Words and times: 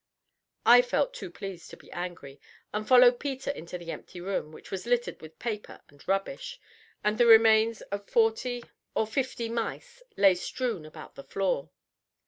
I 0.65 0.81
felt 0.81 1.13
too 1.13 1.29
pleased 1.29 1.69
to 1.69 1.77
be 1.77 1.91
angry, 1.91 2.41
and 2.73 2.87
followed 2.87 3.19
Peter 3.19 3.51
into 3.51 3.77
the 3.77 3.91
empty 3.91 4.19
room, 4.19 4.51
which 4.51 4.71
was 4.71 4.87
littered 4.87 5.21
with 5.21 5.37
paper 5.37 5.81
and 5.89 6.07
rubbish, 6.07 6.59
and 7.03 7.19
the 7.19 7.27
remains 7.27 7.81
of 7.81 8.09
forty 8.09 8.63
or 8.95 9.05
fifty 9.05 9.47
mice 9.47 10.01
lay 10.17 10.33
strewn 10.33 10.87
about 10.87 11.13
the 11.13 11.23
floor. 11.23 11.69